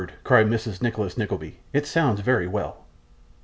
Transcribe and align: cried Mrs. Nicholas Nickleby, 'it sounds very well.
cried 0.23 0.47
Mrs. 0.47 0.81
Nicholas 0.81 1.15
Nickleby, 1.15 1.59
'it 1.73 1.85
sounds 1.85 2.21
very 2.21 2.47
well. 2.47 2.87